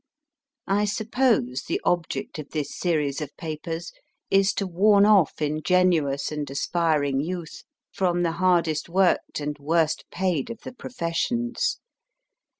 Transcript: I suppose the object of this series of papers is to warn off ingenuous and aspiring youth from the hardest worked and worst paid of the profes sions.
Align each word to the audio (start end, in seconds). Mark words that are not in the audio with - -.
I 0.65 0.85
suppose 0.85 1.65
the 1.67 1.79
object 1.83 2.39
of 2.39 2.49
this 2.49 2.75
series 2.75 3.21
of 3.21 3.37
papers 3.37 3.91
is 4.31 4.51
to 4.53 4.65
warn 4.65 5.05
off 5.05 5.39
ingenuous 5.43 6.31
and 6.31 6.49
aspiring 6.49 7.19
youth 7.19 7.61
from 7.91 8.23
the 8.23 8.31
hardest 8.41 8.89
worked 8.89 9.39
and 9.39 9.55
worst 9.59 10.05
paid 10.09 10.49
of 10.49 10.57
the 10.61 10.71
profes 10.71 11.13
sions. 11.17 11.77